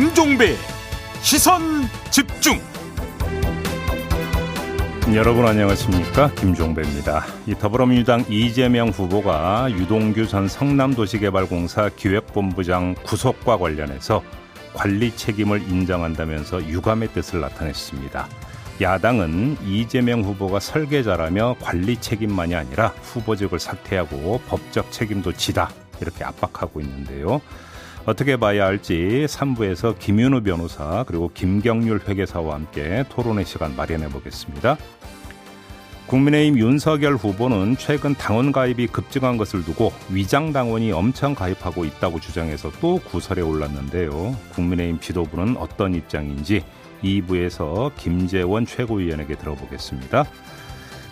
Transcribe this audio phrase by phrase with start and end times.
[0.00, 0.56] 김종배
[1.20, 1.60] 시선
[2.10, 2.58] 집중
[5.14, 7.26] 여러분 안녕하십니까 김종배입니다.
[7.46, 14.22] 이 더불어민주당 이재명 후보가 유동규 전 성남도시개발공사 기획본부장 구속과 관련해서
[14.72, 18.26] 관리 책임을 인정한다면서 유감의 뜻을 나타냈습니다.
[18.80, 25.68] 야당은 이재명 후보가 설계자라며 관리 책임만이 아니라 후보직을 사퇴하고 법적 책임도 지다
[26.00, 27.42] 이렇게 압박하고 있는데요.
[28.06, 34.76] 어떻게 봐야 할지 3부에서 김윤우 변호사 그리고 김경률 회계사와 함께 토론의 시간 마련해 보겠습니다.
[36.06, 42.72] 국민의힘 윤석열 후보는 최근 당원 가입이 급증한 것을 두고 위장 당원이 엄청 가입하고 있다고 주장해서
[42.80, 44.34] 또 구설에 올랐는데요.
[44.54, 46.64] 국민의힘 지도부는 어떤 입장인지
[47.04, 50.24] 2부에서 김재원 최고위원에게 들어보겠습니다.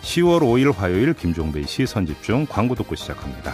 [0.01, 3.53] 10월 5일 화요일 김종배 시 선집중 광고 듣고 시작합니다.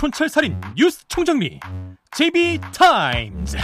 [0.00, 1.60] 촌철살인 뉴스 총정리
[2.12, 3.58] JB타임즈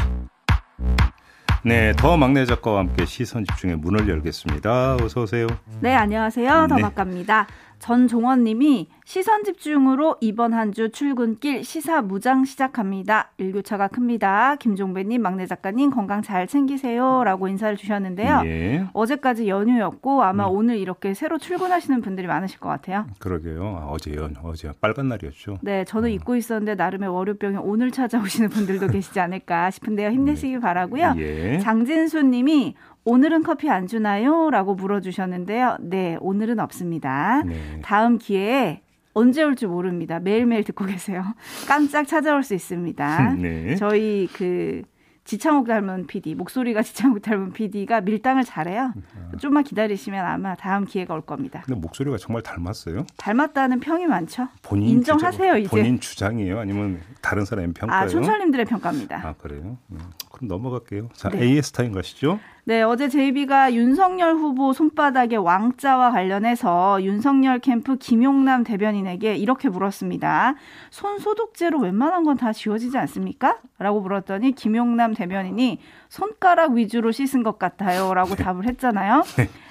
[1.65, 4.97] 네, 더 막내 작가와 함께 시선 집중의 문을 열겠습니다.
[4.97, 5.47] 어서 오세요.
[5.81, 6.67] 네, 안녕하세요.
[6.69, 6.83] 더 네.
[6.83, 7.47] 막갑니다.
[7.79, 13.31] 전종원님이 시선 집중으로 이번 한 주 출근길 시사 무장 시작합니다.
[13.39, 14.57] 일교차가 큽니다.
[14.57, 18.43] 김종배님, 막내 작가님 건강 잘 챙기세요라고 인사를 주셨는데요.
[18.45, 20.57] 예, 어제까지 연휴였고 아마 음.
[20.57, 23.07] 오늘 이렇게 새로 출근하시는 분들이 많으실 것 같아요.
[23.21, 23.63] 그러게요.
[23.81, 25.59] 아, 어제요, 어제 빨간 날이었죠.
[25.63, 30.11] 네, 저는 잊고 있었는데 나름의 월요병이 오늘 찾아오시는 분들도 계시지 않을까 싶은데요.
[30.11, 31.15] 힘내시기 바라고요.
[31.19, 31.59] 예.
[31.61, 32.75] 장진수님이
[33.07, 34.51] 오늘은 커피 안 주나요?
[34.51, 35.77] 라고 물어주셨는데요.
[35.81, 37.43] 네, 오늘은 없습니다.
[37.47, 37.81] 네.
[37.85, 38.83] 다음 기회에
[39.15, 40.19] 언제 올지 모릅니다.
[40.19, 41.23] 매일매일 듣고 계세요.
[41.69, 43.35] 깜짝 찾아올 수 있습니다.
[43.41, 43.77] 네.
[43.77, 44.83] 저희 그
[45.23, 48.93] 지창욱 닮은 PD, 목소리가 지창욱 닮은 PD가 밀당을 잘해요.
[49.39, 51.63] 좀만 기다리시면 아마 다음 기회가 올 겁니다.
[51.65, 53.07] 근데 목소리가 정말 닮았어요.
[53.19, 54.49] 닮았다는 평이 많죠?
[54.63, 55.69] 본인 인정하세요, 주장, 이제.
[55.69, 56.59] 본인 주장이에요?
[56.59, 58.05] 아니면 다른 사람의 평가예요?
[58.05, 59.29] 아, 촌철님들의 평가입니다.
[59.29, 59.79] 아, 그래요?
[59.93, 59.99] 음,
[60.33, 61.09] 그럼 넘어갈게요.
[61.13, 61.43] 자, 네.
[61.45, 62.41] AS 타임 가시죠.
[62.69, 70.57] 네, 어제 제이비가 윤석열 후보 손바닥의 왕자와 관련해서 윤석열 캠프 김용남 대변인에게 이렇게 물었습니다.
[70.91, 73.59] 손 소독제로 웬만한 건 다 지워지지 않습니까?
[73.79, 75.79] 라고 물었더니 김용남 대변인이
[76.09, 78.13] 손가락 위주로 씻은 것 같아요.
[78.15, 79.23] 라고 답을 했잖아요.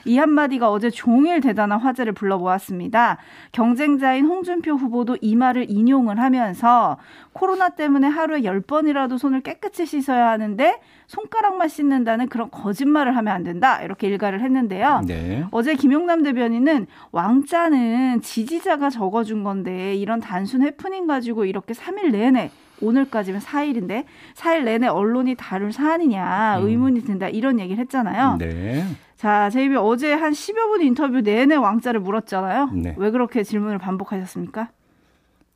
[0.05, 3.17] 이 한마디가 어제 종일 대단한 화제를 불러 모았습니다.
[3.51, 6.97] 경쟁자인 홍준표 후보도 이 말을 인용을 하면서
[7.33, 13.43] 코로나 때문에 하루에 10번이라도 손을 깨끗이 씻어야 하는데 손가락만 씻는다는 그런 거짓 말을 하면 안
[13.43, 13.81] 된다.
[13.81, 15.01] 이렇게 일가를 했는데요.
[15.05, 15.45] 네.
[15.51, 22.51] 어제 김용남 대변인은 왕자는 지지자가 적어준 건데 이런 단순 해프닝 가지고 이렇게 3일 내내
[22.81, 26.67] 오늘까지면 4일인데 4일 내내 언론이 다룰 사안이냐 음.
[26.67, 28.37] 의문이 든다 이런 얘기를 했잖아요.
[28.37, 28.83] 네.
[29.15, 32.69] 자, 제이비 어제 한 10여 분 인터뷰 내내 왕자를 물었잖아요.
[32.73, 32.95] 네.
[32.97, 34.69] 왜 그렇게 질문을 반복하셨습니까?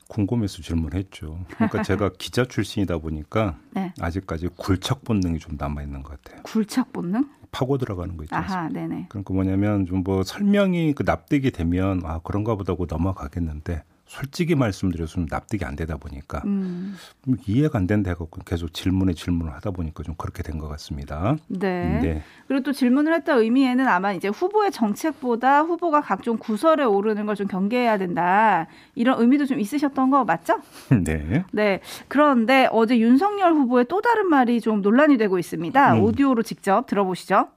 [0.09, 1.45] 궁금해서 질문했죠.
[1.55, 3.93] 그러니까 제가 기자 출신이다 보니까 네.
[4.01, 6.43] 아직까지 굴착 본능이 좀 남아 있는 것 같아요.
[6.43, 7.29] 굴착 본능?
[7.51, 8.35] 파고 들어가는 거 있죠.
[8.35, 9.05] 아하, 네네.
[9.09, 13.83] 그러니까 뭐냐면 좀 뭐 설명이 그 납득이 되면 아 그런가 보다 하고 넘어가겠는데
[14.13, 19.13] 솔직히 말씀드려서 좀 납득이 안 되다 보니까 음, 좀 이해가 안 된다 해갖고 계속 질문에
[19.13, 21.37] 질문을 하다 보니까 좀 그렇게 된 것 같습니다.
[21.47, 21.99] 네.
[22.01, 22.23] 네.
[22.47, 27.45] 그리고 또 질문을 했던 의미에는 아마 이제 후보의 정책보다 후보가 각종 구설에 오르는 걸 좀
[27.47, 28.65] 경계해야 된다.
[28.95, 30.59] 이런 의미도 좀 있으셨던 거 맞죠?
[31.05, 31.45] 네.
[31.53, 31.79] 네.
[32.07, 35.93] 그런데 어제 윤석열 후보의 또 다른 말이 좀 논란이 되고 있습니다.
[35.93, 36.01] 음.
[36.03, 37.47] 오디오로 직접 들어보시죠.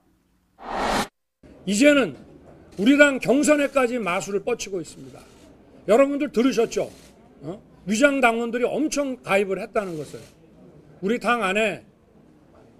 [1.65, 2.15] 이제는
[2.77, 5.19] 우리 당 경선에까지 마술을 뻗치고 있습니다.
[5.87, 6.89] 여러분들 들으셨죠?
[7.41, 7.61] 어?
[7.85, 10.19] 위장 당원들이 엄청 가입을 했다는 것을.
[11.01, 11.83] 우리 당 안에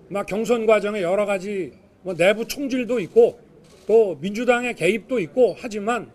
[0.07, 1.73] 막 경선 과정에 여러 가지
[2.03, 3.39] 뭐 내부 총질도 있고
[3.87, 6.11] 또 민주당의 개입도 있고 하지만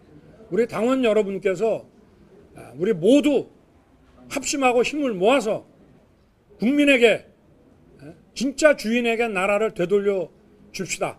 [0.51, 1.87] 우리 당원 여러분께서
[2.57, 3.49] 아, 우리 모두
[4.31, 5.67] 합심하고 힘을 모아서
[6.59, 7.27] 국민에게
[8.03, 8.15] 에?
[8.35, 10.29] 진짜 주인에게 나라를 되돌려
[10.73, 11.19] 줍시다.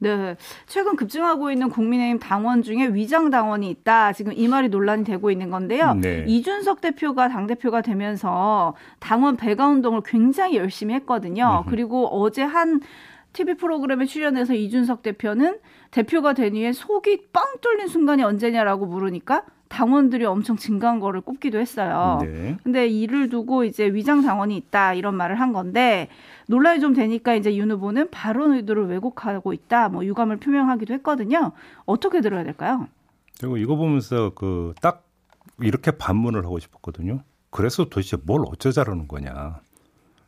[0.00, 0.36] 네.
[0.66, 4.12] 최근 급증하고 있는 국민의힘 당원 중에 위장 당원이 있다.
[4.12, 5.94] 지금 이 말이 논란이 되고 있는 건데요.
[5.94, 6.24] 네.
[6.26, 11.64] 이준석 대표가 당 대표가 되면서 당원 배가 운동을 굉장히 열심히 했거든요.
[11.68, 12.80] 그리고 어제 한
[13.32, 15.58] TV 프로그램에 출연해서 이준석 대표는
[15.90, 22.18] 대표가 된 후에 속이 뻥 뚫린 순간이 언제냐라고 물으니까 당원들이 엄청 증가한 거를 꼽기도 했어요.
[22.22, 22.58] 네.
[22.62, 26.08] 근데 이를 두고 이제 위장 당원이 있다 이런 말을 한 건데
[26.48, 31.52] 논란이 좀 되니까 이제 윤 후보는 발언 의도를 왜곡하고 있다 뭐 유감을 표명하기도 했거든요.
[31.86, 32.88] 어떻게 들어야 될까요?
[33.38, 35.06] 그리고 이거 보면서 그 딱
[35.62, 37.20] 이렇게 반문을 하고 싶었거든요.
[37.50, 39.60] 그래서 도대체 뭘 어쩌자라는 거냐.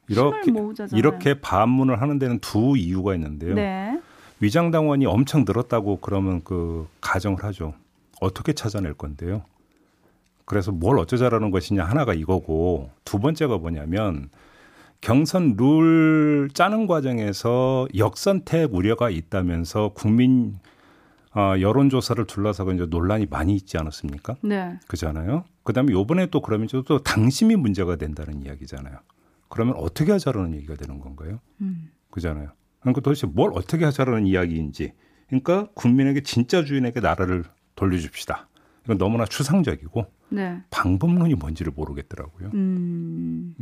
[0.08, 0.52] 이렇게.
[0.92, 3.54] 이렇게 반문을 하는 데는 두 이유가 있는데요.
[3.54, 3.98] 네.
[4.40, 7.74] 위장 당원이 엄청 늘었다고 그러면 그 가정을 하죠.
[8.22, 9.44] 어떻게 찾아낼 건데요?
[10.44, 14.30] 그래서 뭘 어쩌자라는 것이냐 하나가 이거고 두 번째가 뭐냐면
[15.00, 20.58] 경선 룰 짜는 과정에서 역선택 우려가 있다면서 국민
[21.34, 24.36] 어, 여론조사를 둘러싸고 이제 논란이 많이 있지 않았습니까?
[24.42, 24.78] 네.
[24.86, 25.44] 그잖아요.
[25.64, 28.98] 그다음에 요번에 또 그러면 또 당심이 문제가 된다는 이야기잖아요.
[29.48, 31.40] 그러면 어떻게 하자라는 얘기가 되는 건가요?
[31.62, 31.90] 음.
[32.10, 32.50] 그잖아요.
[32.80, 34.92] 그러니까 도대체 뭘 어떻게 하자라는 이야기인지.
[35.28, 38.48] 그러니까 국민에게 진짜 주인에게 나라를 돌려줍시다.
[38.84, 40.60] 이건 너무나 추상적이고 네.
[40.70, 42.50] 방법론이 뭔지를 모르겠더라고요.
[42.54, 43.54] 음.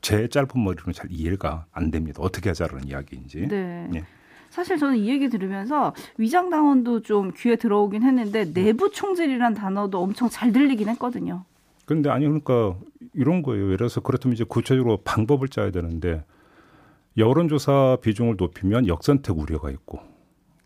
[0.00, 2.20] 제 짧은 머리로는 잘 이해가 안 됩니다.
[2.22, 3.48] 어떻게 하자라는 이야기인지.
[3.48, 3.88] 네.
[3.94, 4.04] 예.
[4.50, 10.28] 사실 저는 이 얘기 들으면서 위장 당원도 좀 귀에 들어오긴 했는데 내부 총질이란 단어도 엄청
[10.28, 11.44] 잘 들리긴 했거든요.
[11.84, 12.76] 근데 아니 그러니까
[13.14, 13.66] 이런 거예요.
[13.66, 16.24] 예를 들어서 그렇다면 이제 구체적으로 방법을 짜야 되는데
[17.16, 20.00] 여론조사 비중을 높이면 역선택 우려가 있고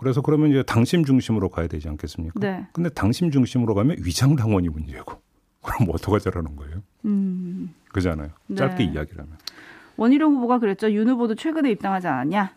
[0.03, 2.41] 그래서 그러면 이제 당심 중심으로 가야 되지 않겠습니까?
[2.41, 2.67] 네.
[2.73, 5.15] 근데 당심 중심으로 가면 위장 당원이 문제고
[5.63, 6.83] 그럼 어떡하자라는 거예요?
[7.05, 7.73] 음.
[7.93, 8.31] 그잖아요.
[8.49, 8.57] 네.
[8.57, 9.33] 짧게 이야기라면.
[9.97, 10.91] 원희룡 후보가 그랬죠.
[10.91, 12.55] 윤 후보도 최근에 입당하지 않았냐.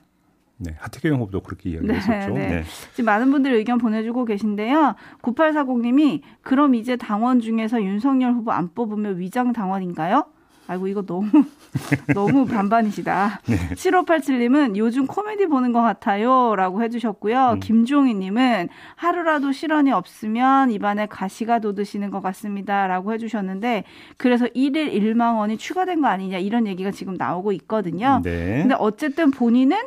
[0.58, 2.34] 네, 하태경 후보도 그렇게 네, 이야기했었죠.
[2.34, 2.48] 네.
[2.48, 2.64] 네.
[2.94, 4.96] 지금 많은 분들이 의견 보내주고 계신데요.
[5.22, 10.26] 9840님이 그럼 이제 당원 중에서 윤석열 후보 안 뽑으면 위장 당원인가요?
[10.68, 11.30] 아이고 이거 너무
[12.14, 13.42] 너무 반반이시다.
[13.76, 17.52] 7587님은 요즘 코미디 보는 것 같아요라고 해주셨고요.
[17.54, 17.60] 음.
[17.60, 23.84] 김종희님은 하루라도 실언이 없으면 입안에 가시가 돋으시는 것 같습니다라고 해주셨는데
[24.18, 28.22] 그래서 1일 1만 원이 추가된 거 아니냐 이런 얘기가 지금 나오고 있거든요.
[28.24, 28.60] 네.
[28.62, 29.78] 근데 어쨌든 본인은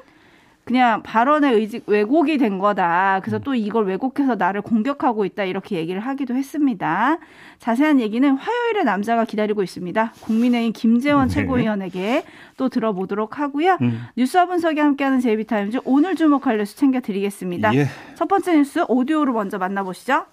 [0.69, 3.17] 그냥 발언의 의지 왜곡이 된 거다.
[3.17, 3.20] 음.
[3.23, 5.44] 그래서 또 이걸 왜곡해서 나를 공격하고 있다.
[5.44, 7.17] 이렇게 얘기를 하기도 했습니다.
[7.59, 10.12] 자세한 얘기는 화요일에 남자가 기다리고 있습니다.
[10.20, 11.35] 국민의힘 김재원 네.
[11.35, 12.23] 최고위원에게
[12.59, 13.79] 또 들어보도록 하고요.
[13.81, 14.03] 음.
[14.19, 17.75] 뉴스와 분석이 함께하는 제이비타임즈 오늘 주목할 뉴스 챙겨드리겠습니다.
[17.75, 17.87] 예.
[18.14, 20.26] 첫 번째 뉴스 오디오로 먼저 만나보시죠.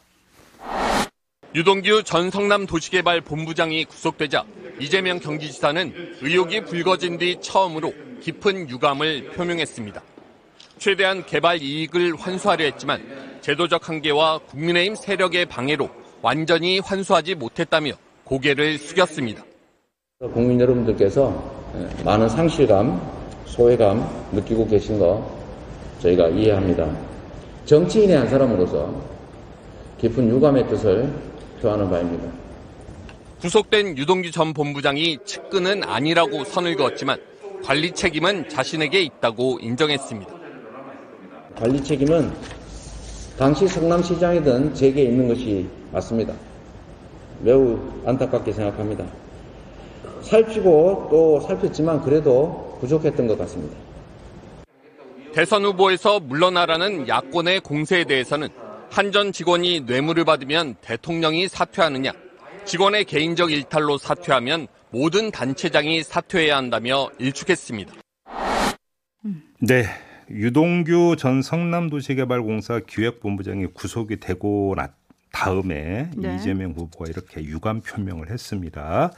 [1.55, 4.43] 유동규 전 성남도시개발본부장이 구속되자
[4.81, 10.01] 이재명 경기지사는 의혹이 불거진 뒤 처음으로 깊은 유감을 표명했습니다.
[10.77, 13.01] 최대한 개발 이익을 환수하려 했지만
[13.41, 15.89] 제도적 한계와 국민의힘 세력의 방해로
[16.21, 17.91] 완전히 환수하지 못했다며
[18.23, 19.43] 고개를 숙였습니다.
[20.19, 21.53] 국민 여러분들께서
[22.03, 22.99] 많은 상실감,
[23.45, 25.39] 소외감 느끼고 계신 거
[26.01, 26.89] 저희가 이해합니다.
[27.65, 28.93] 정치인의 한 사람으로서
[29.99, 31.11] 깊은 유감의 뜻을
[31.61, 32.27] 표하는 바입니다.
[33.41, 37.19] 구속된 유동규 전 본부장이 측근은 아니라고 선을 그었지만
[37.63, 40.44] 관리 책임은 자신에게 있다고 인정했습니다.
[41.57, 42.31] 관리 책임은
[43.37, 46.33] 당시 성남시장이든 제게 있는 것이 맞습니다.
[47.41, 49.05] 매우 안타깝게 생각합니다.
[50.21, 53.75] 살피고 또 살폈지만 그래도 부족했던 것 같습니다.
[55.33, 58.49] 대선 후보에서 물러나라는 야권의 공세에 대해서는
[58.89, 62.13] 한 전 직원이 뇌물을 받으면 대통령이 사퇴하느냐,
[62.63, 67.93] 직원의 개인적 일탈로 사퇴하면 모든 단체장이 사퇴해야 한다며 일축했습니다.
[69.59, 69.83] 네.
[70.29, 74.89] 유동규 전 성남도시개발공사 기획본부장이 구속이 되고 나
[75.31, 76.35] 다음에 네.
[76.35, 79.11] 이재명 후보가 이렇게 유감 표명을 했습니다.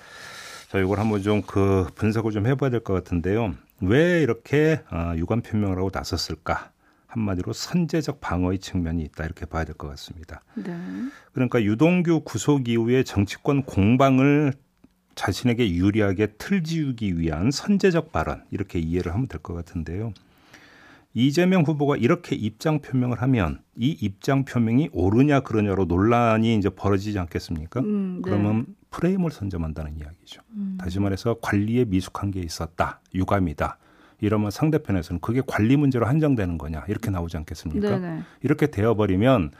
[0.69, 3.53] 자, 이걸 한번 좀 그 분석을 좀 해봐야 될 것 같은데요.
[3.81, 6.71] 왜 이렇게 아, 유감 표명을 하고 나섰을까?
[7.07, 10.41] 한마디로 선제적 방어의 측면이 있다 이렇게 봐야 될 것 같습니다.
[10.55, 10.75] 네.
[11.31, 14.53] 그러니까 유동규 구속 이후에 정치권 공방을
[15.15, 20.13] 자신에게 유리하게 틀지우기 위한 선제적 발언 이렇게 이해를 하면 될 것 같은데요.
[21.17, 27.79] 이재명 후보가 이렇게 입장 표명을 하면 이 입장 표명이 옳으냐 그러냐로 논란이 이제 벌어지지 않겠습니까?
[27.79, 28.21] 음, 네.
[28.21, 30.43] 그러면 프레임을 선점한다는 이야기죠.
[30.77, 33.79] 다시 말해서 관리에 미숙한 게 있었다, 유감이다.
[34.21, 37.97] 이러면 상대편에서는 그게 관리 문제로 한정되는 거냐 이렇게 나오지 않겠습니까?
[37.97, 38.21] 네네.
[38.43, 39.53] 이렇게 되어버리면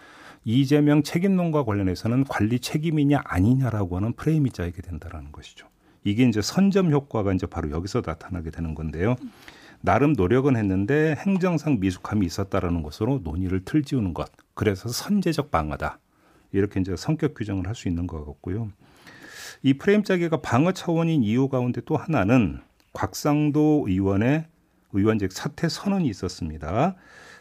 [0.45, 5.65] 이재명 책임론과 관련해서는 관리 책임이냐 아니냐라고 하는 프레임이 짜이게 된다라는 것이죠.
[6.03, 9.15] 이게 이제 선점 효과가 이제 바로 여기서 나타나게 되는 건데요.
[9.81, 14.31] 나름 노력은 했는데 행정상 미숙함이 있었다라는 것으로 논의를 틀지우는 것.
[14.53, 16.00] 그래서 선제적 방어다.
[16.51, 18.69] 이렇게 이제 성격 규정을 할 수 있는 것 같고요.
[19.63, 22.60] 이 프레임 짜기가 방어 차원인 이유 가운데 또 하나는
[22.93, 24.46] 곽상도 의원의
[24.93, 26.96] 의원직 사퇴 선언이 있었습니다.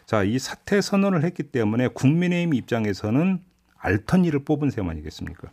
[0.05, 3.41] 자, 이 사퇴 선언을 했기 때문에 국민의힘 입장에서는
[4.25, 5.51] 일을 뽑은 셈 아니겠습니까?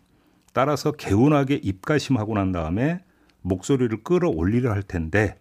[0.53, 3.01] 따라서 개운하게 입가심하고 난 다음에
[3.43, 5.37] 목소리를 끌어올리려 할 텐데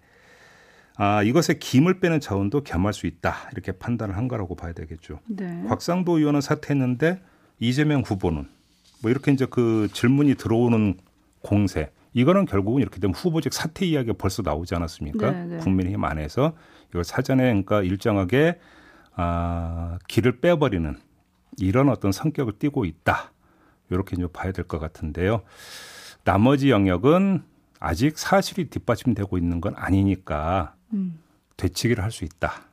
[0.95, 3.49] 아, 이것에 김을 빼는 차원도 겸할 수 있다.
[3.51, 5.19] 이렇게 판단을 한 거라고 봐야 되겠죠.
[5.27, 5.63] 네.
[5.67, 7.21] 곽상도 의원은 사퇴했는데
[7.59, 8.47] 이재명 후보는
[9.01, 10.97] 뭐 이렇게 이제 그 질문이 들어오는
[11.41, 15.31] 공세 이거는 결국은 이렇게 되면 후보직 사퇴 이야기가 벌써 나오지 않았습니까?
[15.31, 15.57] 네, 네.
[15.57, 16.53] 국민의힘 안에서
[16.89, 18.59] 이걸 사전에 그러니까 일정하게
[19.15, 20.95] 아, 길을 빼버리는
[21.57, 23.31] 이런 어떤 성격을 띠고 있다.
[23.89, 25.41] 이렇게 이제 봐야 될 것 같은데요.
[26.23, 27.43] 나머지 영역은
[27.79, 30.82] 아직 사실이 뒷받침되고 있는 건 아니니까 음.
[31.57, 32.65] 되치기를 할 수 있다.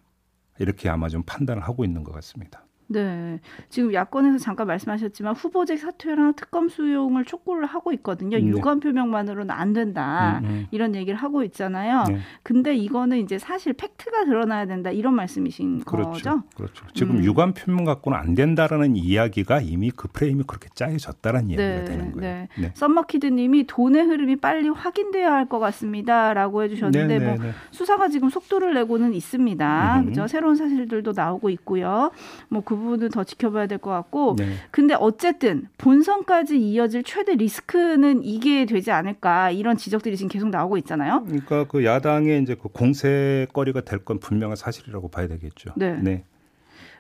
[0.59, 2.65] 이렇게 아마 좀 판단을 하고 있는 것 같습니다.
[2.91, 3.41] 네.
[3.69, 8.39] 지금 야권에서 잠깐 말씀하셨지만 후보직 사퇴랑 특검 수용을 촉구를 하고 있거든요.
[8.39, 8.45] 네.
[8.45, 10.41] 유감 표명만으로는 안 된다.
[10.43, 10.67] 음, 음.
[10.71, 12.05] 이런 얘기를 하고 있잖아요.
[12.09, 12.19] 네.
[12.43, 14.91] 근데 이거는 이제 사실 팩트가 드러나야 된다.
[14.91, 16.11] 이런 말씀이신 그렇죠.
[16.11, 16.43] 거죠?
[16.57, 16.87] 그렇죠.
[16.95, 17.25] 지금 음.
[17.25, 22.21] 유감 표명 갖고는 안 된다라는 이야기가 이미 그 프레임이 그렇게 짜여졌다는 이야기가 네, 되는 거예요.
[22.21, 22.49] 네.
[22.59, 22.73] 네.
[22.75, 27.53] 썸머키드 님이 돈의 흐름이 빨리 확인돼야 할 것 같습니다라고 해 주셨는데 네, 뭐 네, 네.
[27.73, 30.01] 수사가 지금 속도를 내고는 있습니다.
[30.01, 30.07] 음.
[30.07, 30.27] 그죠?
[30.29, 32.13] 새로운 사실들도 나오고 있고요.
[32.49, 34.37] 뭐그 부분은 더 지켜봐야 될 것 같고.
[34.39, 34.55] 네.
[34.71, 41.23] 근데 어쨌든 본선까지 이어질 최대 리스크는 이게 되지 않을까 이런 지적들이 지금 계속 나오고 있잖아요.
[41.25, 45.73] 그러니까 그 야당의 이제 그 공세거리가 될 건 분명한 사실이라고 봐야 되겠죠.
[45.77, 46.25] 네.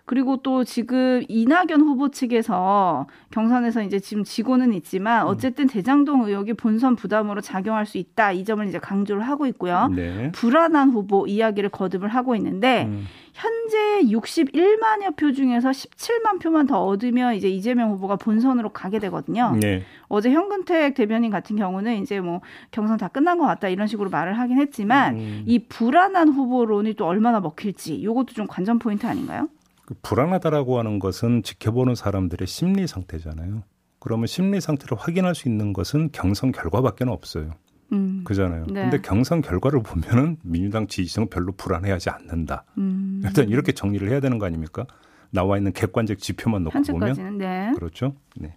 [0.07, 6.97] 그리고 또 지금 이낙연 후보 측에서 경선에서 이제 지금 지고는 있지만 어쨌든 대장동 의혹이 본선
[6.97, 9.89] 부담으로 작용할 수 있다 이 점을 이제 강조를 하고 있고요.
[9.95, 10.33] 네.
[10.33, 13.05] 불안한 후보 이야기를 거듭을 하고 있는데 음.
[13.33, 19.57] 현재 61만여 표 중에서 17만 표만 더 얻으면 이제 이재명 후보가 본선으로 가게 되거든요.
[19.61, 19.83] 네.
[20.09, 24.39] 어제 현근택 대변인 같은 경우는 이제 뭐 경선 다 끝난 것 같다 이런 식으로 말을
[24.39, 25.43] 하긴 했지만 음.
[25.47, 29.49] 이 불안한 후보론이 또 얼마나 먹힐지 이것도 좀 관전 포인트 아닌가요?
[29.87, 33.63] 그 불안하다라고 하는 것은 지켜보는 사람들의 심리 상태잖아요.
[33.99, 37.55] 그러면 심리 상태를 확인할 수 있는 것은 경선 결과밖에 없어요.
[37.93, 38.23] 음.
[38.25, 38.67] 그잖아요.
[38.69, 38.83] 네.
[38.83, 42.65] 근데 경선 결과를 보면은 민주당 지지층은 별로 불안해하지 않는다.
[42.79, 43.00] 음.
[43.25, 44.87] 일단 이렇게 정리를 해야 되는 거 아닙니까?
[45.31, 47.73] 나와 있는 객관적 지표만 놓고 보면 네.
[47.77, 48.15] 그렇죠.
[48.37, 48.57] 네.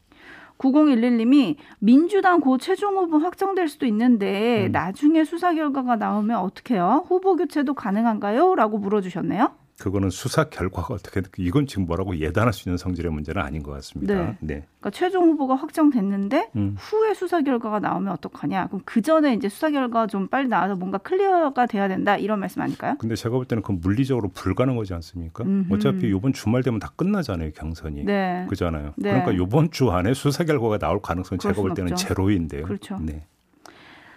[0.58, 4.72] 9011님이 민주당 고 최종 후보 확정될 수도 있는데 음.
[4.72, 7.06] 나중에 수사 결과가 나오면 어떡해요?
[7.08, 8.56] 후보 교체도 가능한가요?
[8.56, 9.52] 라고 물어주셨네요.
[9.80, 14.14] 그거는 수사 결과가 어떻게 이건 지금 뭐라고 예단할 수 있는 성질의 문제는 아닌 것 같습니다.
[14.14, 14.38] 네.
[14.40, 14.66] 네.
[14.80, 16.76] 그러니까 최종 후보가 확정됐는데 음.
[16.78, 18.68] 후에 수사 결과가 나오면 어떡하냐?
[18.68, 22.62] 그럼 그 전에 이제 수사 결과가 좀 빨리 나와서 뭔가 clear가 돼야 된다 이런 말씀
[22.62, 22.96] 아닐까요?
[23.00, 25.44] 근데 제가 볼 때는 그건 물리적으로 불가능하지 않습니까?
[25.44, 25.74] 음흠.
[25.74, 28.04] 어차피 이번 주말 되면 다 끝나잖아요, 경선이.
[28.06, 28.46] 네.
[28.50, 28.94] 그잖아요.
[28.96, 29.10] 네.
[29.10, 32.08] 그러니까 이번 주 안에 수사 결과가 나올 가능성은 그럴 제가 볼순 때는 없죠.
[32.08, 32.64] 제로인데요.
[32.64, 33.00] 그렇죠.
[33.02, 33.26] 네.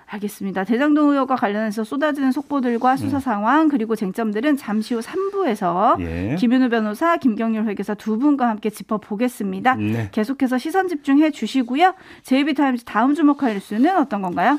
[0.06, 0.64] 알겠습니다.
[0.64, 6.36] 대장동 의혹과 관련해서 쏟아지는 속보들과 수사 상황 그리고 쟁점들은 잠시 후 3부에서 예.
[6.38, 9.74] 김윤우 변호사, 김경률 회계사 두 분과 함께 짚어보겠습니다.
[9.74, 10.08] 네.
[10.12, 11.94] 계속해서 시선 집중해 주시고요.
[12.22, 14.58] 제이비타임즈 다음 주목할 뉴스는 어떤 건가요?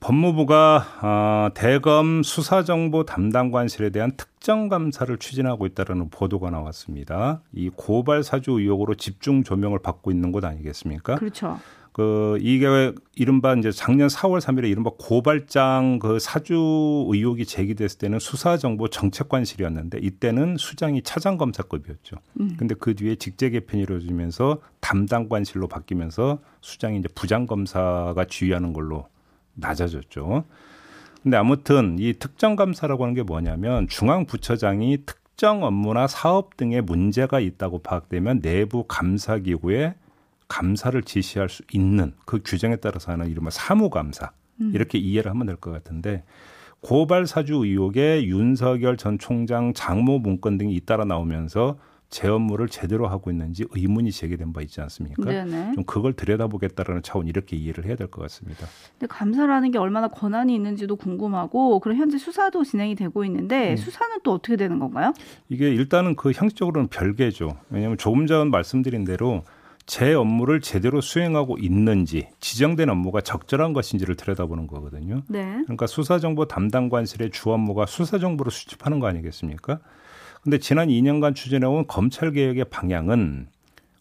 [0.00, 7.40] 법무부가 어, 대검 수사정보 담당관실에 대한 특정 감사를 추진하고 있다는 보도가 나왔습니다.
[7.52, 11.16] 이 고발 사주 의혹으로 집중 조명을 받고 있는 곳 아니겠습니까?
[11.16, 11.58] 그렇죠.
[11.98, 18.86] 그 이게 이른바 이제 작년 4월 3일에 이른바 고발장 그 사주 의혹이 제기됐을 때는 수사정보
[18.86, 22.18] 정책관실이었는데 이때는 수장이 차장검사급이었죠.
[22.38, 22.54] 음.
[22.56, 29.08] 근데 그 뒤에 직제 개편이 이루어지면서 담당관실로 바뀌면서 수장이 이제 부장검사가 지휘하는 걸로
[29.54, 30.44] 낮아졌죠.
[31.24, 37.40] 근데 아무튼 이 특정 감사라고 하는 게 뭐냐면 중앙 부처장이 특정 업무나 사업 등에 문제가
[37.40, 39.96] 있다고 파악되면 내부 감사 기구에
[40.48, 44.30] 감사를 지시할 수 있는 그 규정에 따라서 하는 이른바 사무감사
[44.72, 46.24] 이렇게 이해를 하면 될 것 같은데
[46.80, 51.78] 고발 사주 의혹에 윤석열 전 총장 장모 문건 등이 잇따라 나오면서
[52.10, 55.22] 제 업무를 제대로 하고 있는지 의문이 제기된 바 있지 않습니까?
[55.24, 55.72] 네네.
[55.74, 58.66] 좀 그걸 들여다보겠다라는 차원 이렇게 이해를 해야 될 것 같습니다.
[58.92, 63.76] 근데 감사라는 게 얼마나 권한이 있는지도 궁금하고 그럼 현재 수사도 진행이 되고 있는데 음.
[63.76, 65.12] 수사는 또 어떻게 되는 건가요?
[65.50, 67.58] 이게 일단은 그 형식적으로는 별개죠.
[67.68, 69.42] 왜냐하면 조금 전 말씀드린 대로
[69.88, 75.22] 제 업무를 제대로 수행하고 있는지 지정된 업무가 적절한 것인지를 들여다보는 거거든요.
[75.28, 75.62] 네.
[75.64, 79.80] 그러니까 수사정보 담당관실의 주 업무가 수사정보를 수집하는 거 아니겠습니까?
[80.42, 83.48] 근데 지난 2년간 추진해온 검찰 개혁의 방향은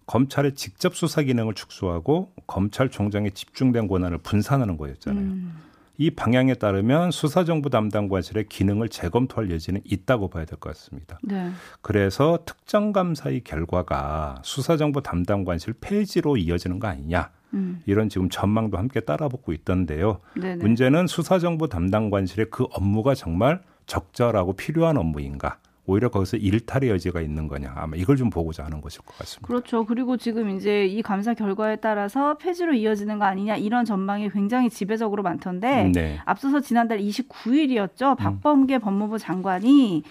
[0.08, 5.24] 검찰의 직접 수사 기능을 축소하고 검찰총장의 집중된 권한을 분산하는 거였잖아요.
[5.24, 5.56] 음.
[5.98, 11.20] 이 방향에 따르면 수사정보 담당관실의 기능을 재검토할 여지는 있다고 봐야 될 것 같습니다.
[11.24, 11.50] 네.
[11.82, 17.82] 그래서 특정 감사의 결과가 수사정보 담당관실 폐지로 이어지는 거 아니냐 음.
[17.86, 20.20] 이런 지금 전망도 함께 따라붙고 있던데요.
[20.36, 20.58] 네네.
[20.58, 27.74] 문제는 수사정보 담당관실의 그 업무가 정말 적절하고 필요한 업무인가 오히려 거기서 일탈의 여지가 있는 거냐
[27.76, 29.48] 아마 이걸 좀 보고자 하는 것일 것 같습니다.
[29.48, 29.86] 그렇죠.
[29.86, 35.24] 그리고 지금 이제 이 감사 결과에 따라서 폐지로 이어지는 거 아니냐 이런 전망이 굉장히 지배적으로
[35.24, 36.20] 많던데 네.
[36.26, 38.18] 앞서서 지난달 29일이었죠.
[38.18, 40.04] 박범계 법무부 장관이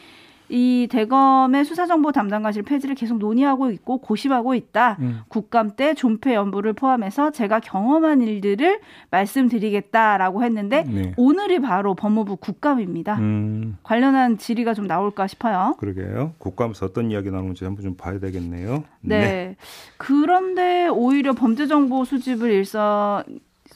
[0.49, 4.97] 이 대검의 수사정보 담당관실 폐지를 계속 논의하고 있고 고심하고 있다.
[5.01, 5.21] 음.
[5.29, 11.13] 국감 때 존폐 연부를 포함해서 제가 경험한 일들을 말씀드리겠다라고 했는데 네.
[11.17, 13.17] 오늘이 바로 법무부 국감입니다.
[13.19, 15.75] 음, 관련한 질의가 좀 나올까 싶어요.
[15.79, 16.35] 그러게요.
[16.39, 18.85] 국감에서 어떤 이야기 나오는지 한번 좀 봐야 되겠네요.
[19.01, 19.57] 네.
[19.97, 23.25] 그런데 오히려 범죄 정보 수집을 일선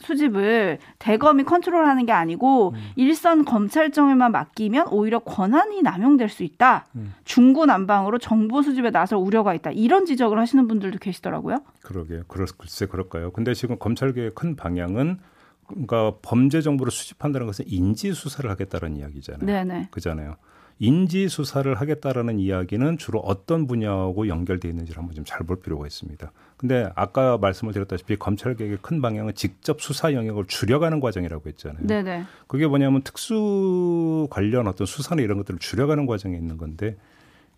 [0.01, 6.85] 수집을 대검이 컨트롤하는 게 아니고 일선 검찰청에만 맡기면 오히려 권한이 남용될 수 있다.
[6.95, 7.13] 음.
[7.23, 9.71] 중구난방으로 정보 수집에 나설 우려가 있다.
[9.71, 11.61] 이런 지적을 하시는 분들도 계시더라고요.
[11.81, 12.23] 그러게요.
[12.27, 13.31] 그럴, 글쎄 그럴까요?
[13.31, 15.19] 근데 지금 검찰계의 큰 방향은
[15.67, 19.45] 그러니까 범죄 정보를 수집한다는 것은 인지 수사를 하겠다는 이야기잖아요.
[19.45, 19.87] 네네.
[19.91, 20.35] 그잖아요.
[20.83, 26.31] 인지 수사를 하겠다라는 이야기는 주로 어떤 분야하고 연결돼 있는지를 한번 좀 잘 볼 필요가 있습니다.
[26.57, 31.85] 근데 아까 말씀을 드렸다시피 검찰 개혁의 큰 방향은 직접 수사 영역을 줄여가는 과정이라고 했잖아요.
[31.85, 32.23] 네네.
[32.47, 36.97] 그게 뭐냐면 특수 관련 어떤 수사나 이런 것들을 줄여가는 과정에 있는 건데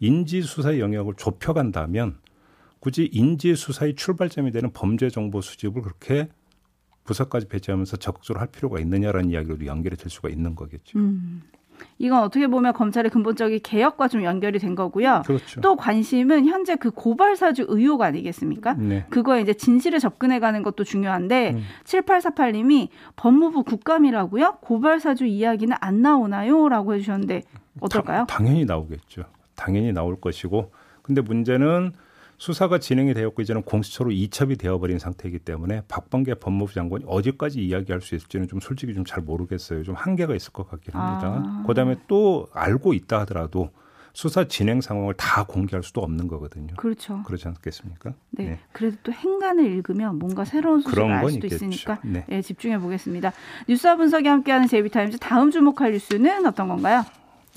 [0.01, 2.17] 인지 수사의 영역을 좁혀간다면
[2.79, 6.27] 굳이 인지 수사의 출발점이 되는 범죄 정보 수집을 그렇게
[7.05, 10.99] 부서까지 배치하면서 적극적으로 할 필요가 있느냐라는 이야기로도 연결이 될 수가 있는 거겠죠.
[10.99, 11.43] 음.
[11.97, 15.23] 이건 어떻게 보면 검찰의 근본적인 개혁과 좀 연결이 된 거고요.
[15.25, 15.61] 그렇죠.
[15.61, 18.73] 또 관심은 현재 그 고발 사주 의혹 아니겠습니까?
[18.73, 19.05] 네.
[19.09, 21.63] 그거에 이제 진실에 접근해 가는 것도 중요한데 음.
[21.83, 24.57] 7848님이 법무부 국감이라고요?
[24.61, 26.69] 고발 사주 이야기는 안 나오나요?
[26.69, 27.43] 라고 해 주셨는데
[27.79, 28.25] 어떨까요?
[28.27, 29.23] 당, 당연히 나오겠죠.
[29.55, 30.71] 당연히 나올 것이고.
[31.01, 31.93] 근데 문제는
[32.37, 38.15] 수사가 진행이 되었고 이제는 공수처로 이첩이 되어버린 상태이기 때문에 박범계 법무부 장관이 어디까지 이야기할 수
[38.15, 39.83] 있을지는 좀 솔직히 좀 잘 모르겠어요.
[39.83, 41.43] 좀 한계가 있을 것 같긴 합니다.
[41.45, 41.63] 아.
[41.67, 43.69] 그다음에 또 알고 있다 하더라도
[44.13, 46.73] 수사 진행 상황을 다 공개할 수도 없는 거거든요.
[46.77, 47.21] 그렇죠.
[47.23, 48.13] 그렇지 않겠습니까?
[48.31, 48.59] 네.
[48.71, 51.65] 그래도 또 행간을 읽으면 뭔가 새로운 소식을 알건 수도 있겠죠.
[51.65, 52.23] 있으니까 네.
[52.29, 53.33] 네, 집중해 보겠습니다.
[53.67, 57.03] 뉴스와 분석이 함께하는 JB TIMES 다음 주목할 뉴스는 어떤 건가요?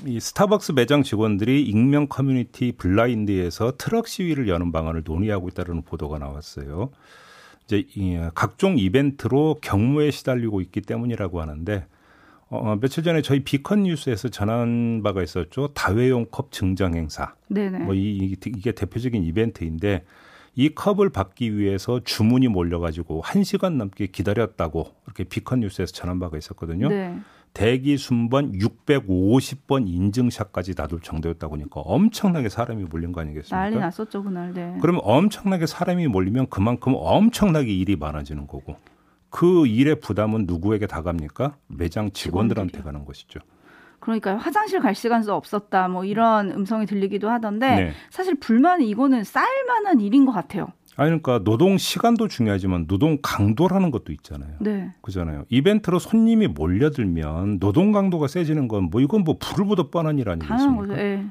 [0.04, 6.90] 이 스타벅스 매장 직원들이 익명 커뮤니티 블라인드에서 트럭 시위를 여는 방안을 논의하고 있다는 보도가 나왔어요.
[7.64, 11.86] 이제 이 각종 이벤트로 격무에 시달리고 있기 때문이라고 하는데
[12.48, 15.68] 어, 며칠 전에 저희 비컨 뉴스에서 전한 바가 있었죠.
[15.68, 17.34] 다회용 컵 증정 행사.
[17.48, 17.80] 네네.
[17.80, 20.04] 뭐 이, 이- 이게 대표적인 이벤트인데
[20.54, 26.38] 이 컵을 받기 위해서 주문이 몰려가지고 한 시간 넘게 기다렸다고 이렇게 비컨 뉴스에서 전한 바가
[26.38, 26.88] 있었거든요.
[26.88, 27.18] 네.
[27.56, 33.56] 대기 순번 650번 인증샷까지 놔둘 정도였다고 하니까 엄청나게 사람이 몰린 거 아니겠습니까?
[33.56, 34.52] 난리 났었죠 그날.
[34.52, 34.76] 네.
[34.82, 38.76] 그러면 엄청나게 사람이 몰리면 그만큼 엄청나게 일이 많아지는 거고
[39.30, 41.56] 그 일의 부담은 누구에게 다 갑니까?
[41.66, 42.84] 매장 직원들한테 직원들이요.
[42.84, 43.40] 가는 것이죠.
[44.00, 47.92] 그러니까 화장실 갈 시간도 없었다 뭐 이런 음성이 들리기도 하던데 네.
[48.10, 50.66] 사실 불만은 이거는 쌓일만한 일인 것 같아요.
[50.98, 54.54] 아니 그러니까 노동 시간도 중요하지만 노동 강도라는 것도 있잖아요.
[54.60, 54.92] 네.
[55.02, 55.44] 그잖아요.
[55.50, 60.98] 이벤트로 손님이 몰려들면 노동 강도가 세지는 건 뭐 이건 뭐 불을 보듯 뻔한 일 아니겠습니까?
[60.98, 61.26] 예.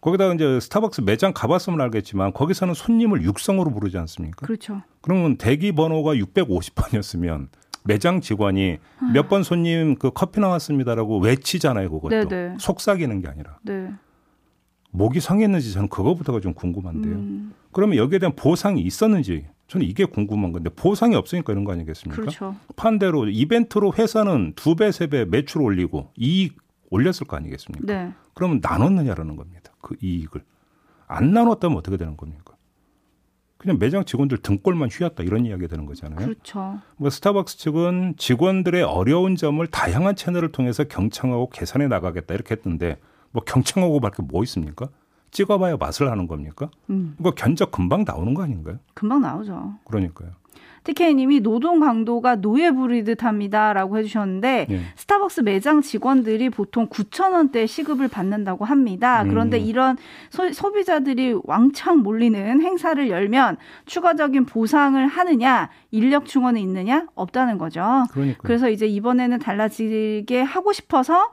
[0.00, 4.46] 거기다가 이제 스타벅스 매장 가봤으면 알겠지만 거기서는 손님을 육성으로 부르지 않습니까?
[4.46, 4.82] 그렇죠.
[5.00, 7.48] 그러면 대기 번호가 650번이었으면
[7.84, 8.78] 매장 직원이
[9.14, 12.28] 몇번 손님 그 커피 나왔습니다라고 외치잖아요, 그것도.
[12.28, 12.56] 네네.
[12.58, 13.58] 속삭이는 게 아니라.
[13.62, 13.90] 네.
[14.90, 17.14] 목이 상했는지 저는 그거부터가 좀 궁금한데요.
[17.14, 22.20] 음, 그러면 여기에 대한 보상이 있었는지 저는 이게 궁금한 건데 보상이 없으니까 이런 거 아니겠습니까?
[22.22, 22.56] 그렇죠.
[22.76, 26.56] 반대로 이벤트로 회사는 두 배, 세 배 매출 올리고 이익
[26.90, 27.84] 올렸을 거 아니겠습니까?
[27.86, 28.12] 네.
[28.34, 29.72] 그러면 나눴느냐라는 겁니다.
[29.82, 30.42] 그 이익을.
[31.06, 32.54] 안 나눴다면 어떻게 되는 겁니까?
[33.58, 36.18] 그냥 매장 직원들 등골만 휘었다 이런 이야기가 되는 거잖아요.
[36.24, 36.78] 그렇죠.
[36.96, 42.98] 뭐 스타벅스 측은 직원들의 어려운 점을 다양한 채널을 통해서 경청하고 개선해 나가겠다 이렇게 했는데
[43.32, 44.88] 뭐 경청하고 밖에 뭐 있습니까?
[45.30, 46.70] 찍어봐야 맛을 하는 겁니까?
[46.90, 48.78] 음, 이거 견적 금방 나오는 거 아닌가요?
[48.94, 49.74] 금방 나오죠.
[49.84, 50.30] 그러니까요.
[50.84, 54.80] TK님이 노동 강도가 노예 부리듯 합니다라고 해주셨는데 예.
[54.96, 59.24] 스타벅스 매장 직원들이 보통 9천 원대 시급을 받는다고 합니다.
[59.24, 59.64] 그런데 음.
[59.64, 59.96] 이런
[60.30, 68.04] 소, 비자들이 왕창 몰리는 행사를 열면 추가적인 보상을 하느냐, 인력 충원이 있느냐 없다는 거죠.
[68.10, 68.38] 그러니까.
[68.42, 71.32] 그래서 이제 이번에는 달라지게 하고 싶어서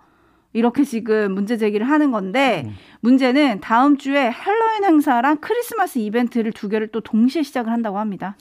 [0.55, 2.75] 이렇게 지금 문제 제기를 하는 건데 음.
[3.01, 8.37] 문제는 다음 주에 할로윈 행사랑 크리스마스 이벤트를 두 개를 또 동시에 시작을 한다고 합니다.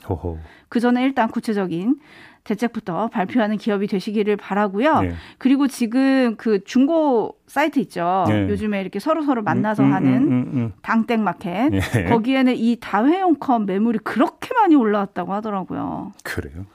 [0.69, 1.97] 그 전에 일단 구체적인
[2.45, 5.01] 대책부터 발표하는 기업이 되시기를 바라고요.
[5.01, 5.13] 네.
[5.37, 8.23] 그리고 지금 그 중고 사이트 있죠.
[8.29, 8.47] 네.
[8.47, 11.73] 요즘에 이렇게 서로 서로 만나서 음, 음, 하는 음, 음, 당땡 마켓.
[11.73, 11.79] 음.
[11.97, 12.03] 예.
[12.05, 16.13] 거기에는 이 다회용 컵 매물이 그렇게 많이 올라왔다고 하더라고요.
[16.23, 16.65] 그래요.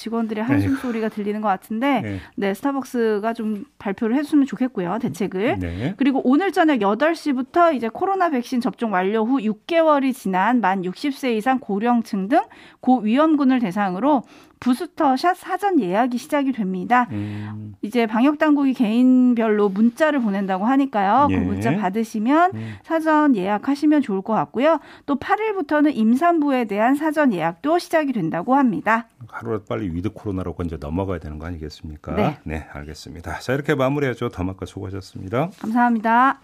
[0.00, 2.20] 직원들의 한숨 소리가 들리는 것 같은데 네.
[2.36, 4.98] 네, 스타벅스가 좀 발표를 했으면 좋겠고요.
[5.00, 5.58] 대책을.
[5.58, 5.94] 네.
[5.98, 11.58] 그리고 오늘 저녁 8시부터 이제 코로나 백신 접종 완료 후 6개월이 지난 만 60세 이상
[11.58, 12.40] 고령층 등
[12.80, 14.22] 고위험군을 대상으로
[14.60, 17.06] 부스터샷 사전 예약이 시작이 됩니다.
[17.10, 21.28] 음, 이제 방역 당국이 개인별로 문자를 보낸다고 하니까요.
[21.30, 21.38] 예.
[21.38, 22.74] 그 문자 받으시면 음.
[22.82, 24.78] 사전 예약하시면 좋을 것 같고요.
[25.06, 29.08] 또 8일부터는 임산부에 대한 사전 예약도 시작이 된다고 합니다.
[29.28, 32.38] 하루라도 빨리 with 코로나로 이제 넘어가야 되는 거 아니겠습니까?
[32.44, 32.66] 네.
[32.72, 33.38] 알겠습니다.
[33.40, 34.28] 자, 이렇게 마무리하죠.
[34.28, 35.50] 더마카 수고하셨습니다.
[35.60, 36.40] 감사합니다.